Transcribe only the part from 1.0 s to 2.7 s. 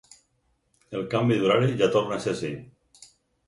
El canvi d’horari ja torna a ser ací.